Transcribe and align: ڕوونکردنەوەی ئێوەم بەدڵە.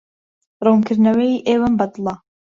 ڕوونکردنەوەی 0.65 1.33
ئێوەم 1.47 1.73
بەدڵە. 1.79 2.13